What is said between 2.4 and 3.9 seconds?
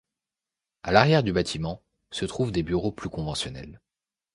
des bureaux plus conventionnels.